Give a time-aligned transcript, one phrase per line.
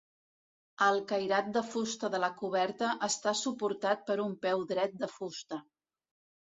[0.85, 5.67] El cairat de fusta de la coberta està suportat per un peu dret de fusta.